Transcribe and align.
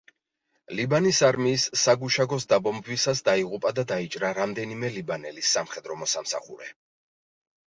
ლიბანის 0.77 1.17
არმიის 1.27 1.65
საგუშაგოს 1.81 2.47
დაბომბვისას 2.53 3.21
დაიღუპა 3.27 3.73
და 3.81 3.85
დაიჭრა 3.93 4.33
რამდენიმე 4.39 4.91
ლიბანელი 4.97 5.45
სამხედრო 5.53 6.01
მოსამსახურე. 6.03 6.73